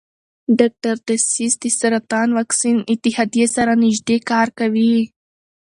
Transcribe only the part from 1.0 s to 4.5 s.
ډسیس د سرطان واکسین اتحادیې سره نژدې کار